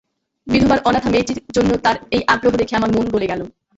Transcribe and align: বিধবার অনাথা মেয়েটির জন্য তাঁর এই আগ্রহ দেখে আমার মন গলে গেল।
বিধবার 0.47 0.79
অনাথা 0.85 1.09
মেয়েটির 1.09 1.39
জন্য 1.57 1.71
তাঁর 1.83 1.95
এই 2.15 2.23
আগ্রহ 2.33 2.53
দেখে 2.57 2.73
আমার 2.75 2.93
মন 2.95 3.05
গলে 3.13 3.29
গেল। 3.31 3.41